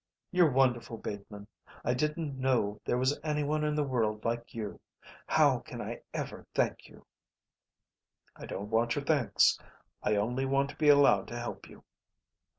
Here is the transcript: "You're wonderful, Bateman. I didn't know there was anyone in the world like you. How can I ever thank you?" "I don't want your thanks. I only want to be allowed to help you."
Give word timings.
"You're 0.31 0.49
wonderful, 0.51 0.97
Bateman. 0.97 1.47
I 1.85 1.93
didn't 1.93 2.35
know 2.35 2.81
there 2.83 2.97
was 2.97 3.19
anyone 3.23 3.63
in 3.63 3.75
the 3.75 3.83
world 3.83 4.25
like 4.25 4.51
you. 4.55 4.79
How 5.27 5.59
can 5.59 5.79
I 5.79 6.01
ever 6.11 6.47
thank 6.55 6.87
you?" 6.87 7.05
"I 8.35 8.47
don't 8.47 8.71
want 8.71 8.95
your 8.95 9.03
thanks. 9.05 9.59
I 10.01 10.15
only 10.15 10.47
want 10.47 10.71
to 10.71 10.75
be 10.75 10.89
allowed 10.89 11.27
to 11.27 11.37
help 11.39 11.69
you." 11.69 11.83